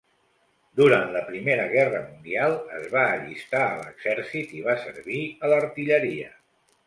Durant 0.79 1.11
la 1.15 1.19
Primera 1.25 1.65
Guerra 1.73 1.99
Mundial 2.05 2.55
es 2.79 2.89
va 2.95 3.03
allistar 3.17 3.61
a 3.67 3.77
l'exèrcit 3.83 4.57
i 4.61 4.65
va 4.69 4.77
servir 4.87 5.21
a 5.49 5.53
l'artilleria. 5.53 6.33